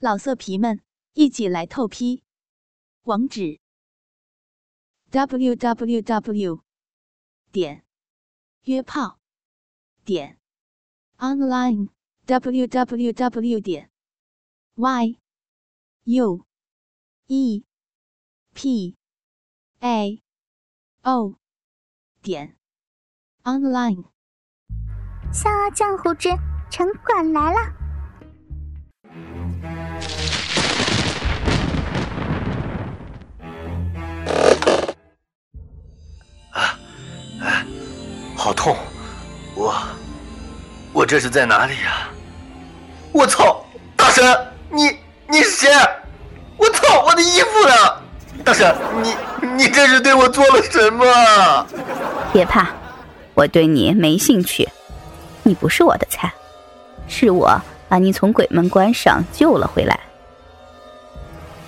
[0.00, 0.80] 老色皮们，
[1.14, 2.22] 一起来透批！
[3.02, 3.58] 网址
[5.10, 6.62] ：w w w
[7.50, 7.84] 点
[8.62, 9.18] 约炮
[10.04, 10.38] 点
[11.16, 11.88] online
[12.26, 13.90] w w w 点
[14.76, 15.18] y
[16.04, 16.46] u
[17.26, 17.64] e
[18.54, 18.96] p
[19.80, 20.22] a
[21.02, 21.34] o
[22.22, 22.56] 点
[23.42, 24.04] online。
[25.32, 26.28] 《笑傲江湖之
[26.70, 27.58] 城管来了》。
[38.48, 38.74] 好痛！
[39.54, 39.74] 我
[40.94, 42.08] 我这是在哪里呀、
[43.12, 43.62] 我操！
[43.94, 44.24] 大神，
[44.70, 44.96] 你
[45.28, 45.68] 你是谁？
[46.56, 47.04] 我操！
[47.04, 47.74] 我的衣服呢？
[48.42, 49.14] 大神，你
[49.54, 51.66] 你这是对我做了什么？
[52.32, 52.70] 别怕，
[53.34, 54.66] 我对你没兴趣，
[55.42, 56.32] 你不是我的菜，
[57.06, 60.00] 是我把你从鬼门关上救了回来。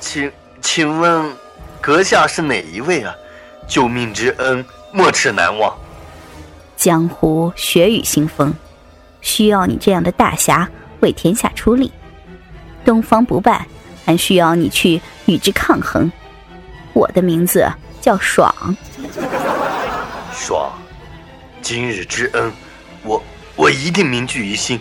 [0.00, 1.32] 请请问，
[1.80, 3.14] 阁下是哪一位啊？
[3.68, 5.72] 救命之恩，没齿难忘。
[6.84, 8.52] 江湖血雨腥风，
[9.22, 10.68] 需要你这样的大侠
[11.00, 11.90] 为天下出力。
[12.84, 13.66] 东方不败
[14.04, 16.12] 还需要你去与之抗衡。
[16.92, 17.66] 我的名字
[18.02, 18.54] 叫爽。
[20.30, 20.70] 爽，
[21.62, 22.52] 今日之恩，
[23.02, 23.22] 我
[23.56, 24.78] 我一定铭记于心。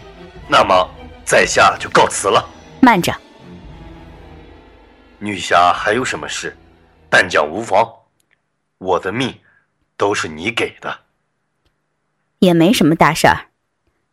[0.50, 0.86] 那么，
[1.24, 2.46] 在下就告辞了。
[2.82, 3.16] 慢着，
[5.20, 6.54] 女侠还有什么事？
[7.10, 7.90] 但讲无妨。
[8.78, 9.34] 我的命
[9.96, 11.00] 都是你给的。
[12.44, 13.38] 也没什么大事儿，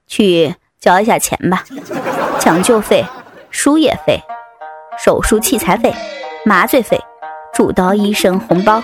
[0.07, 1.65] 去交一下钱吧。
[2.39, 3.05] 抢救费、
[3.51, 4.21] 输液费、
[4.97, 5.93] 手术器材费、
[6.45, 7.01] 麻醉费、
[7.53, 8.81] 主刀医生红包、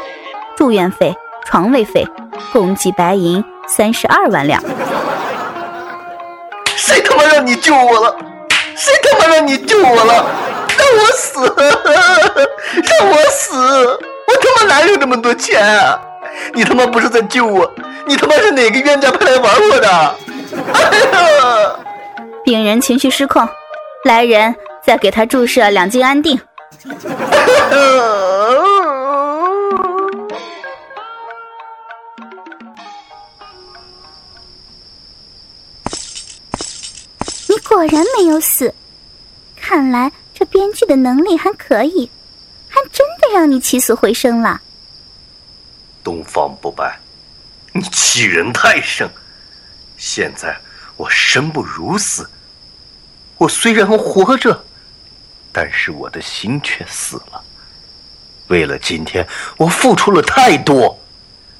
[0.56, 2.04] 住院费、床位费，
[2.52, 4.60] 共计白银三十二万两。
[6.74, 8.16] 谁他妈让你救我了？
[8.74, 10.26] 谁他妈让你救我了？
[10.76, 11.40] 让我死！
[12.74, 13.86] 让我死！
[14.26, 15.96] 我他妈哪有那么多钱啊？
[16.52, 17.72] 你他妈不是在救我，
[18.06, 19.88] 你他妈是哪个冤家派来玩我的？
[20.72, 21.76] 哎呀！
[22.44, 23.46] 病人情绪失控，
[24.04, 24.54] 来人，
[24.84, 26.38] 再给他注射两剂安定。
[37.48, 38.72] 你果然没有死，
[39.56, 42.08] 看来这编剧的能力还可以，
[42.68, 44.60] 还真的让你起死回生了。
[46.04, 47.00] 东方不败，
[47.76, 49.06] 你欺人太甚！
[49.98, 50.56] 现在
[50.96, 52.28] 我生不如死，
[53.36, 54.64] 我虽然活着，
[55.52, 57.42] 但是我的心却死了。
[58.48, 59.26] 为了今天，
[59.58, 60.98] 我付出了太多，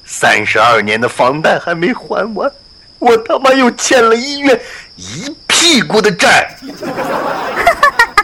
[0.07, 2.51] 三十二年的房贷还没还完，
[2.99, 4.59] 我他妈又欠了医院
[4.97, 6.57] 一屁股的债。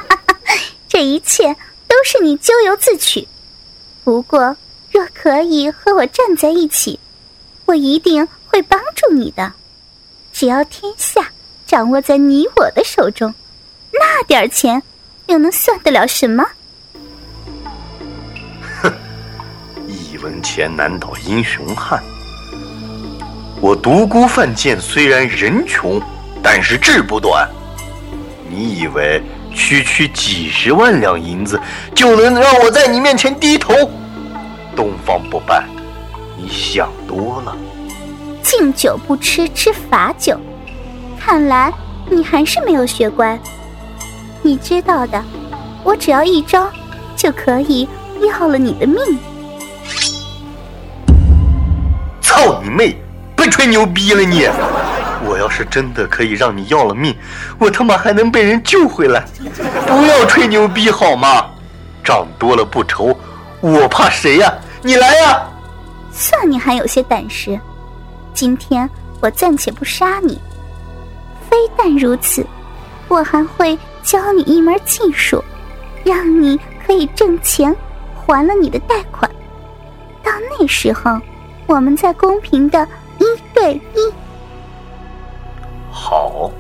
[0.88, 1.54] 这一切
[1.86, 3.28] 都是你咎由自取。
[4.02, 4.56] 不过，
[4.91, 6.98] 若可以和我站在一起，
[7.72, 9.50] 我一定会帮助你的。
[10.30, 11.26] 只要天下
[11.66, 13.32] 掌握在你我的手中，
[13.90, 14.82] 那点钱
[15.28, 16.44] 又能算得了什么？
[18.82, 18.92] 哼
[19.88, 22.02] 一文钱难倒英雄汉。
[23.58, 25.98] 我独孤犯贱虽然人穷，
[26.42, 27.48] 但是志不短。
[28.50, 29.22] 你以为
[29.54, 31.58] 区区几十万两银子
[31.94, 33.72] 就能让我在你面前低头？
[34.76, 35.66] 东方不败，
[36.42, 37.56] 你想多了。
[38.42, 40.36] 敬酒不吃吃罚酒，
[41.16, 41.72] 看来
[42.10, 43.38] 你还是没有学乖。
[44.42, 45.22] 你知道的，
[45.84, 46.69] 我只要一招
[47.14, 47.88] 就可以
[48.20, 48.98] 要了你的命。
[52.20, 52.97] 操你妹！
[53.36, 54.48] 别吹牛逼了你！
[55.25, 57.16] 我要是真的可以让你要了命，
[57.56, 59.25] 我他妈还能被人救回来！
[59.86, 61.47] 不要吹牛逼好吗？
[62.02, 63.16] 账多了不愁，
[63.60, 64.52] 我怕谁呀？
[64.82, 65.42] 你来呀！
[66.12, 67.58] 算你还有些胆识。
[68.34, 68.88] 今天
[69.20, 70.40] 我暂且不杀你，
[71.48, 72.46] 非但如此，
[73.08, 75.42] 我还会教你一门技术，
[76.04, 77.75] 让你可以挣钱
[78.14, 79.31] 还了你的贷款。
[80.22, 81.20] 到那时候，
[81.66, 82.87] 我们再公平的
[83.19, 84.12] 一对一。
[85.90, 86.50] 好，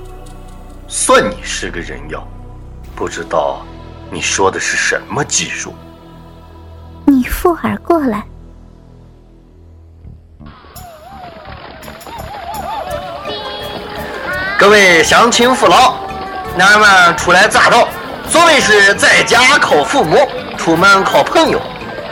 [0.88, 2.22] 算你是个人妖，
[2.94, 3.64] 不知道
[4.10, 5.72] 你说的是什么技术？
[7.06, 8.24] 你附耳过来。
[14.62, 15.96] 各位乡亲父老，
[16.56, 17.88] 俺们初来乍到，
[18.28, 20.24] 所谓是在家靠父母，
[20.56, 21.60] 出门靠朋友。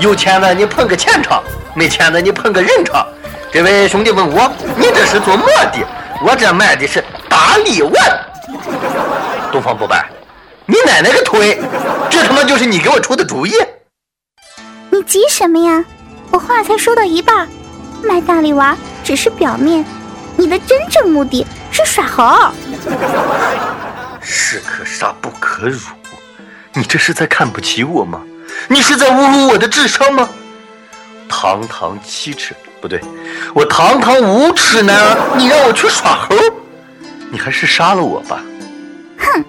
[0.00, 1.44] 有钱的你捧个钱场，
[1.76, 3.06] 没钱的你捧个人场。
[3.52, 5.78] 这位兄弟问我，你这是做么的？
[6.24, 7.92] 我这卖的是大力丸。
[9.52, 10.10] 东方不败，
[10.66, 11.56] 你奶奶个腿！
[12.10, 13.52] 这他妈就是你给我出的主意？
[14.90, 15.84] 你急什么呀？
[16.32, 17.48] 我话才说到一半，
[18.02, 19.84] 卖大力丸只是表面，
[20.36, 22.52] 你的真正目的是耍猴。
[24.20, 25.78] 士可杀不可辱，
[26.74, 28.22] 你这是在看不起我吗？
[28.68, 30.28] 你是在侮辱我的智商吗？
[31.28, 33.00] 堂堂七尺不对，
[33.54, 36.34] 我堂堂五尺男儿，你让我去耍猴？
[37.30, 38.42] 你还是杀了我吧！
[39.16, 39.44] 哼，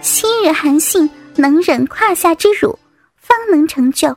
[0.00, 2.78] 昔日韩信能忍胯下之辱，
[3.20, 4.16] 方能成就。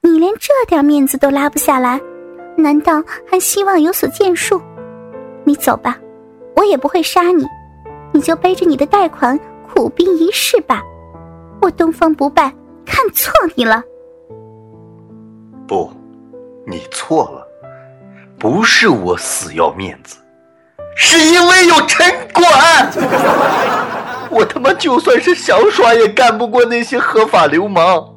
[0.00, 2.00] 你连这点面子都拉不下来，
[2.56, 4.62] 难道还希望有所建树？
[5.44, 5.96] 你走吧，
[6.56, 7.46] 我也不会杀你，
[8.12, 9.38] 你就背着你的贷款
[9.72, 10.82] 苦逼一世吧。
[11.60, 12.52] 我东方不败
[12.84, 13.82] 看错你了。
[15.66, 15.92] 不，
[16.66, 17.46] 你错了，
[18.38, 20.16] 不是我死要面子，
[20.96, 22.90] 是因为有城管。
[24.30, 28.14] 我他妈就算是想耍，也干不过那些合法流氓。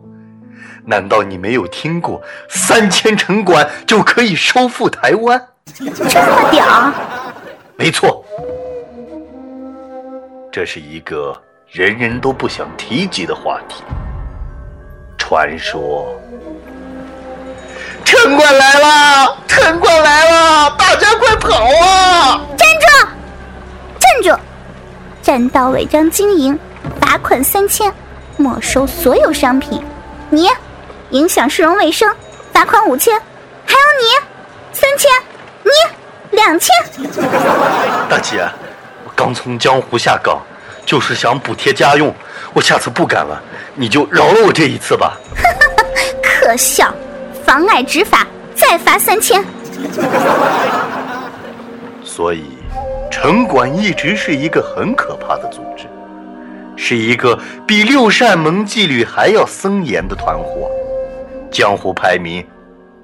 [0.86, 5.48] 难道你没有听过三千城管就可以收复台湾？
[5.75, 6.66] 这么屌？
[7.81, 8.24] 没错，
[10.51, 11.36] 这是一个
[11.68, 13.81] 人人都不想提及的话题。
[15.18, 16.16] 传说，
[18.06, 19.36] 城管来了！
[19.48, 20.75] 城管来了！
[20.78, 22.39] 大家快跑啊！
[22.56, 23.07] 站住！
[23.98, 24.39] 站住！
[25.24, 26.60] 占道违章经营，
[27.00, 27.92] 罚款三千，
[28.38, 29.83] 没收所有商品。
[30.30, 30.48] 你。
[31.10, 32.16] 影响市容卫生，
[32.54, 33.19] 罚款五千，
[33.66, 34.06] 还有你，
[34.72, 35.10] 三千，
[35.63, 35.72] 你
[36.45, 36.69] 两千。
[38.09, 38.47] 大姐，
[39.05, 40.41] 我刚从江湖下岗，
[40.85, 42.13] 就是想补贴家用，
[42.53, 43.41] 我下次不敢了，
[43.75, 45.17] 你就饶了我这一次吧。
[46.23, 46.93] 可笑，
[47.45, 49.43] 妨碍执法，再罚三千。
[52.03, 52.57] 所以，
[53.11, 55.85] 城管一直是一个很可怕的组织，
[56.75, 57.37] 是一个
[57.67, 60.69] 比六扇门纪律还要森严的团伙。
[61.51, 62.45] 江湖排名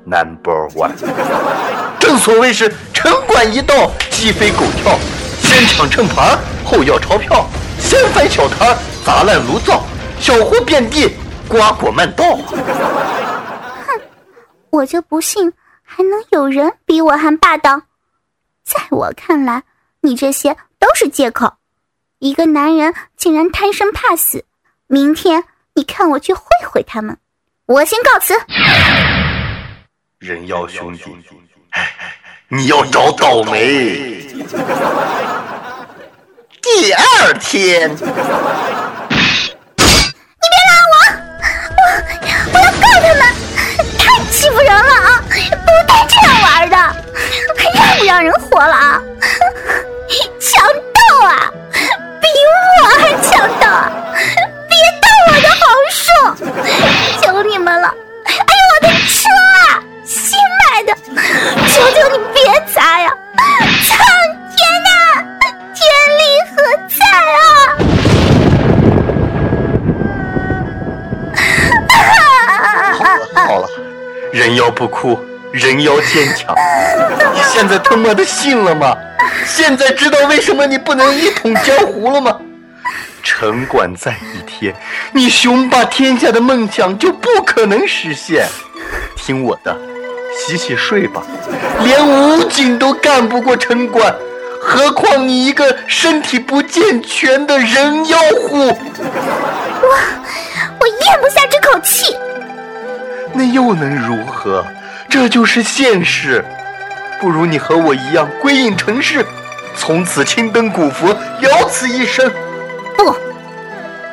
[0.07, 0.91] number one，
[1.99, 4.97] 正所谓是城管一到，鸡飞狗跳，
[5.41, 7.45] 先抢秤盘，后要钞票，
[7.77, 9.83] 先翻小摊，砸烂炉灶，
[10.19, 11.13] 小货遍地，
[11.49, 12.23] 瓜果漫道。
[12.35, 14.01] 哼，
[14.69, 15.51] 我就不信
[15.83, 17.81] 还能有人比我还霸道。
[18.63, 19.63] 在我看来，
[20.01, 21.53] 你这些都是借口。
[22.19, 24.45] 一个男人竟然贪生怕死，
[24.87, 25.43] 明天
[25.75, 27.17] 你看我去会会他们。
[27.65, 28.33] 我先告辞。
[30.19, 31.03] 人妖兄弟，
[32.47, 34.25] 你要找倒霉。
[36.59, 38.07] 第二天，你别
[40.65, 40.95] 拉我，
[41.71, 41.85] 我
[42.51, 43.21] 我要告他们，
[43.99, 45.21] 太欺负人了啊！
[45.29, 46.75] 不带这样玩的，
[47.55, 48.99] 还让不让人活了啊？
[74.77, 75.19] 不哭，
[75.51, 76.53] 人妖坚强。
[77.33, 78.95] 你现在他妈的信了吗？
[79.43, 82.37] 现在知道为什么你不能一统江湖了吗？
[83.23, 84.75] 城管在一天，
[85.11, 88.47] 你雄霸天下的梦想就不可能实现。
[89.15, 89.75] 听我的，
[90.37, 91.23] 洗洗睡吧。
[91.83, 94.13] 连武警都干不过城管，
[94.61, 98.17] 何况你一个身体不健全的人妖
[98.47, 98.59] 虎？
[98.59, 99.97] 我
[100.79, 102.15] 我咽不下这口气。
[103.33, 104.65] 那又能如何？
[105.09, 106.43] 这就是现实。
[107.19, 109.25] 不如你和我一样归隐尘世，
[109.75, 112.31] 从此青灯古佛，了此一生。
[112.95, 113.15] 不，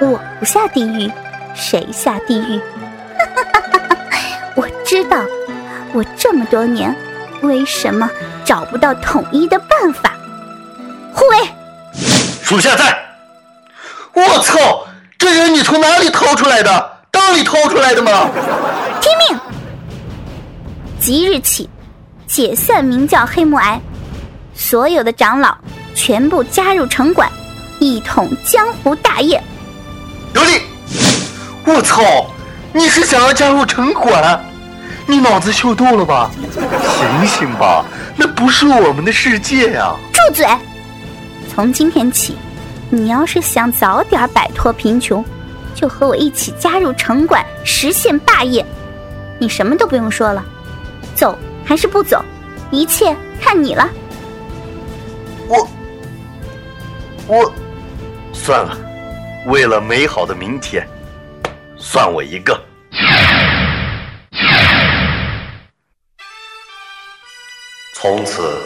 [0.07, 1.13] 我不下地狱，
[1.55, 2.61] 谁下地狱？
[4.57, 5.19] 我知道，
[5.93, 6.95] 我这么多年
[7.43, 8.09] 为什么
[8.45, 10.13] 找不到统一的办法。
[11.13, 11.49] 护卫，
[12.43, 12.97] 属下在。
[14.13, 14.87] 我操，
[15.19, 16.91] 这人你从哪里掏出来的？
[17.13, 18.31] 裆里掏出来的吗？
[19.05, 19.39] 听命！
[20.99, 21.69] 即日起，
[22.27, 23.79] 解散明教黑木崖，
[24.55, 25.55] 所有的长老
[25.95, 27.31] 全部加入城管。
[27.81, 29.43] 一统江湖大业，
[30.33, 30.63] 有理！
[31.67, 32.03] 我操，
[32.73, 34.43] 你是想要加入城管？
[35.07, 36.31] 你脑子秀逗了吧？
[36.41, 37.85] 醒醒吧，
[38.17, 39.95] 那不是我们的世界呀！
[40.15, 40.47] 住嘴！
[41.55, 42.39] 从今天起，
[42.89, 45.23] 你要是想早点摆脱贫穷，
[45.75, 48.65] 就和我一起加入城管，实现霸业。
[49.39, 50.45] 你什么都不用说了，
[51.15, 52.25] 走还是不走，
[52.71, 53.89] 一切看你了。
[55.49, 55.69] 我，
[57.27, 57.53] 我。
[58.33, 58.77] 算了，
[59.47, 60.87] 为了美好的明天，
[61.79, 62.59] 算我一个。
[67.95, 68.57] 从此，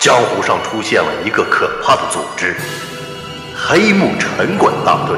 [0.00, 2.56] 江湖上出现了一个可怕的组织——
[3.54, 5.16] 黑木城管大队。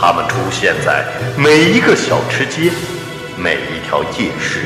[0.00, 1.04] 他们出现在
[1.36, 2.72] 每一个小吃街、
[3.40, 4.64] 每一条街市、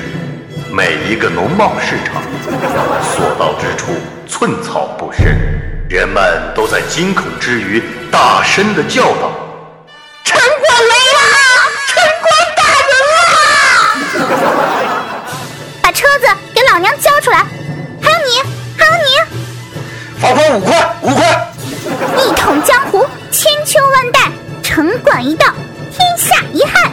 [0.70, 2.22] 每一个农贸市场，
[3.02, 3.92] 所到之处
[4.26, 5.26] 寸草不生。
[5.90, 9.30] 人们都在惊恐之余，大声的叫道
[10.24, 11.20] ：“城管来了！
[11.86, 14.32] 城管打人了！
[15.82, 17.44] 把车子给老娘交出来！
[18.00, 18.40] 还有你，
[18.78, 19.20] 还有你！
[20.18, 21.46] 罚款五块，五块！
[22.16, 24.32] 一统江湖，千秋万代。”
[24.64, 25.52] 城管一到，
[25.90, 26.90] 天下一汉。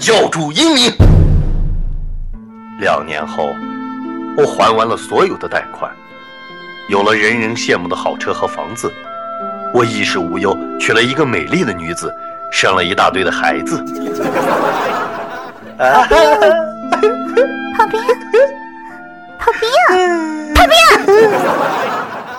[0.00, 0.90] 教主英明。
[2.78, 3.50] 两年后，
[4.34, 5.94] 我还完了所有的贷款，
[6.88, 8.90] 有了人人羡慕的好车和房子。
[9.74, 12.10] 我衣食无忧，娶了一个美丽的女子，
[12.50, 13.76] 生了一大堆的孩子。
[15.76, 16.18] 炮兵，
[17.76, 18.00] 炮兵，
[19.38, 19.68] 炮兵，
[20.56, 20.74] 炮兵，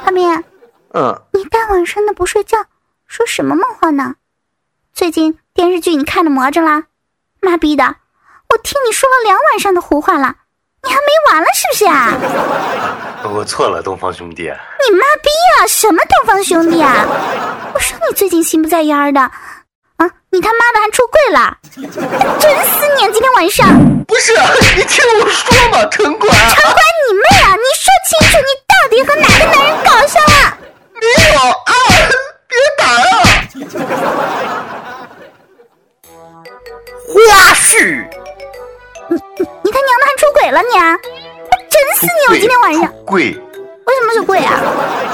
[0.04, 0.44] 炮兵。
[0.94, 1.22] 嗯。
[1.34, 2.58] 你大晚上的不睡觉，
[3.06, 4.16] 说什么梦话呢？
[4.94, 6.86] 最近电视剧你看着魔怔啦？
[7.42, 10.36] 妈逼的，我听你说了两晚上的胡话了，
[10.84, 12.14] 你还没完了是不是啊？
[13.34, 14.44] 我错了，东方兄弟。
[14.44, 15.66] 你妈逼啊！
[15.68, 17.06] 什么东方兄弟啊？
[17.74, 21.58] 我说你最近心不在焉的，啊，你他妈的还出柜了？
[22.40, 23.12] 真死你！
[23.12, 23.68] 今天晚上
[24.06, 24.34] 不是
[24.78, 26.32] 你听我说嘛，城管。
[26.32, 27.56] 城管你妹啊！
[27.56, 29.16] 你说清楚，你到底和
[42.32, 44.58] 我今天晚上跪，为什么是跪啊？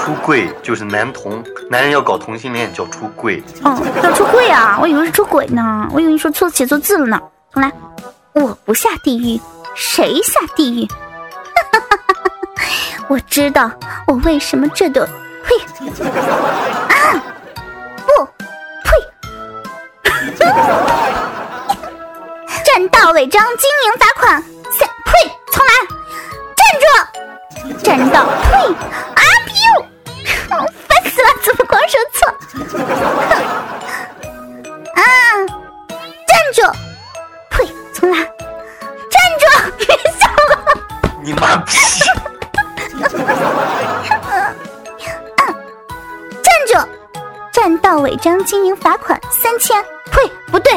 [0.06, 3.42] 出柜就是男同，男人要搞同性恋叫出柜。
[3.64, 4.78] 哦，要出柜啊！
[4.80, 7.20] 我以为是出轨呢，我以为你说错写错字了呢。
[7.52, 7.72] 重来，
[8.34, 9.42] 我不下地狱，
[9.74, 10.88] 谁下地狱？
[13.10, 13.72] 我知道
[14.06, 15.58] 我为什么这都呸
[15.90, 17.24] 啊
[18.06, 18.26] 不
[18.84, 18.92] 呸。
[22.64, 24.88] 占道违章，经营罚款三。
[25.06, 25.14] 呸！
[25.52, 25.97] 重来，
[26.78, 26.88] 站
[27.70, 27.74] 住！
[27.84, 28.58] 占道，呸！
[29.16, 29.22] 啊
[29.66, 29.66] 呦，
[30.88, 31.28] 烦死了！
[31.44, 32.20] 怎么光说错？
[34.96, 35.02] 啊！
[36.28, 36.62] 站住！
[37.50, 37.66] 呸！
[37.94, 38.18] 重来，
[39.10, 39.46] 站住！
[39.78, 39.86] 别
[40.20, 40.54] 笑了！
[41.24, 41.72] 你妈逼！
[46.44, 46.72] 站住！
[47.52, 49.84] 占道违章，经营罚款三千。
[50.12, 50.32] 呸！
[50.52, 50.72] 不对。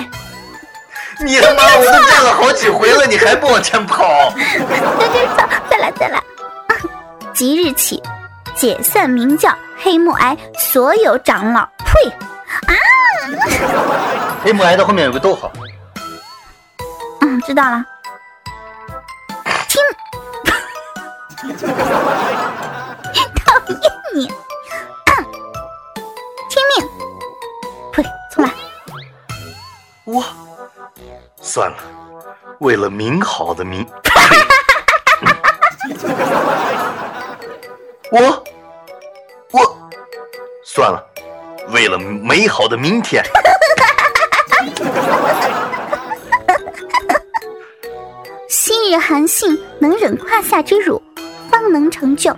[1.24, 4.30] 你他妈我都站了好几回了，你还不往前跑？
[4.34, 6.22] 对对错，再来再来。
[7.34, 8.02] 即日起，
[8.54, 11.68] 解散明教黑木崖所有长老。
[11.84, 12.08] 呸！
[12.66, 12.74] 啊！
[14.42, 15.52] 黑木崖的后面有个逗号。
[17.20, 17.84] 嗯，知道了。
[19.68, 19.82] 听，
[31.52, 31.78] 算了，
[32.60, 33.84] 为了明好的明，
[38.12, 38.44] 我
[39.50, 39.90] 我
[40.64, 41.04] 算了，
[41.70, 43.24] 为了美好的明天。
[48.48, 51.02] 昔日韩信能忍胯下之辱，
[51.50, 52.32] 方能成就。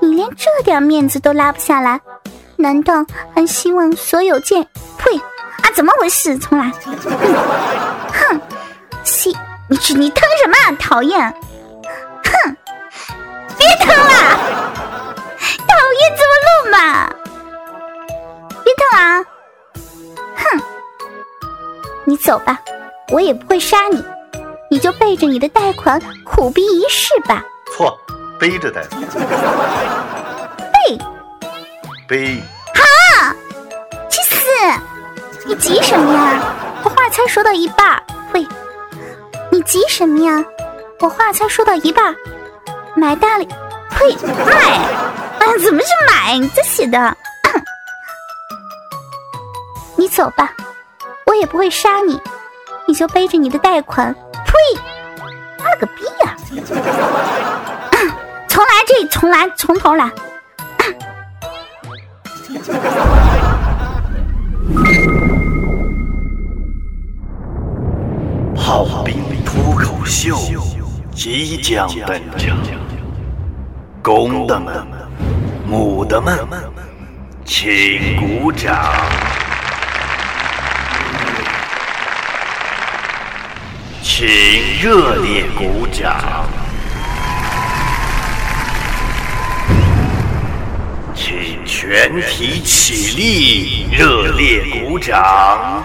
[0.00, 2.00] 你连这点面子都拉不下来，
[2.56, 4.66] 难道还希望所有剑？
[4.98, 5.12] 呸！
[5.72, 6.38] 啊，怎么回事？
[6.38, 6.70] 重来。
[8.12, 8.40] 哼，
[9.04, 9.36] 西，
[9.68, 10.76] 你去，你疼什么？
[10.78, 11.18] 讨厌！
[12.24, 12.56] 哼，
[13.58, 14.12] 别疼了，
[15.38, 17.10] 讨厌，怎么录嘛？
[18.62, 19.24] 别疼啊！
[20.36, 20.60] 哼，
[22.04, 22.58] 你走吧，
[23.10, 24.04] 我也不会杀你，
[24.70, 27.42] 你就背着你的贷款苦逼一世吧。
[27.74, 27.98] 错，
[28.38, 29.00] 背着贷款。
[30.70, 30.98] 背。
[32.06, 32.42] 背。
[32.74, 33.34] 好，
[34.10, 34.38] 去死！
[35.46, 36.40] 你急什么呀？
[36.84, 38.00] 我话才说到一半。
[38.32, 38.46] 喂，
[39.50, 40.44] 你急什么呀？
[41.00, 42.14] 我话才说到一半，
[42.94, 43.48] 买大礼，
[43.90, 44.14] 呸，
[44.46, 44.54] 买，
[45.38, 46.38] 啊，怎么是买？
[46.38, 47.16] 你这写的，
[49.96, 50.52] 你走吧，
[51.26, 52.20] 我也不会杀你，
[52.86, 54.52] 你就背着你的贷款，呸，
[55.58, 56.36] 妈了个逼呀！
[58.46, 60.08] 重来，这重来，从头来。
[71.22, 72.58] 即将登场，
[74.02, 74.74] 公的们、
[75.64, 76.36] 母的们，
[77.44, 78.92] 请鼓掌。
[84.02, 84.26] 请
[84.80, 86.44] 热烈鼓掌，
[91.14, 95.84] 请全体起立，热烈鼓掌。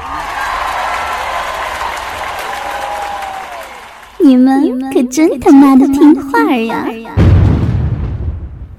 [4.28, 6.86] 你们可真他妈的听话呀！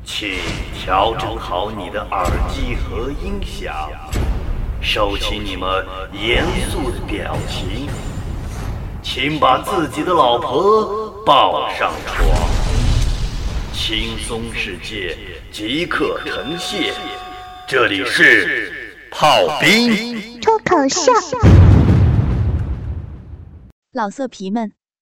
[0.04, 0.28] 请
[0.74, 3.74] 调整好你的耳机和音响，
[4.82, 7.88] 收起你们严肃的表情。
[9.02, 12.28] 请把自己的老婆抱上床，
[13.72, 15.16] 轻松世界
[15.50, 16.92] 即刻呈现。
[17.66, 18.70] 这里是
[19.10, 21.10] 炮兵脱口秀，
[23.92, 24.72] 老色皮们